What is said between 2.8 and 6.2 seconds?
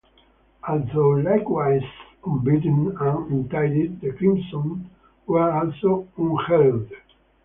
and untied, the Crimson were also